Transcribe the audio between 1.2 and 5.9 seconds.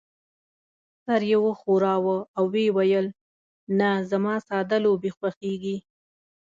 يې وښوراوه او وې ویل: نه، زما ساده لوبې خوښېږي.